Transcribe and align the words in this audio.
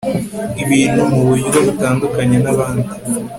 ibintu 0.63 1.01
muburyo 1.11 1.57
butandukanye 1.65 2.37
nabandi 2.43 2.89